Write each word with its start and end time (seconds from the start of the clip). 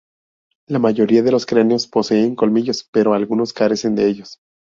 La 0.65 0.79
mayoría 0.79 1.21
de 1.21 1.31
los 1.31 1.45
cráneos 1.45 1.85
poseen 1.87 2.35
colmillos, 2.35 2.89
pero 2.91 3.13
algunos 3.13 3.53
carecen 3.53 3.93
de 3.93 4.07
ellos. 4.07 4.39